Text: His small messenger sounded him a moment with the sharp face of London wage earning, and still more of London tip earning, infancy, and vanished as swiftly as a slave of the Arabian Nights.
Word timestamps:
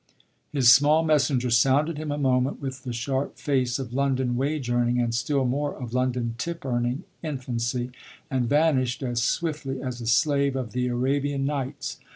His 0.51 0.73
small 0.73 1.03
messenger 1.03 1.51
sounded 1.51 1.99
him 1.99 2.11
a 2.11 2.17
moment 2.17 2.59
with 2.59 2.81
the 2.85 2.91
sharp 2.91 3.37
face 3.37 3.77
of 3.77 3.93
London 3.93 4.35
wage 4.35 4.67
earning, 4.67 4.99
and 4.99 5.13
still 5.13 5.45
more 5.45 5.75
of 5.79 5.93
London 5.93 6.33
tip 6.39 6.65
earning, 6.65 7.03
infancy, 7.21 7.91
and 8.27 8.49
vanished 8.49 9.03
as 9.03 9.21
swiftly 9.21 9.79
as 9.79 10.01
a 10.01 10.07
slave 10.07 10.55
of 10.55 10.71
the 10.71 10.87
Arabian 10.87 11.45
Nights. 11.45 11.99